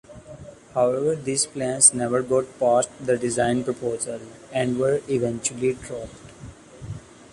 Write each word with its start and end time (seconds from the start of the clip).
However 0.73 1.15
these 1.15 1.45
plans 1.45 1.93
never 1.93 2.23
got 2.23 2.45
past 2.59 2.89
the 2.99 3.17
design 3.19 3.63
proposal, 3.63 4.19
and 4.51 4.79
were 4.79 4.99
eventually 5.07 5.73
dropped. 5.73 6.15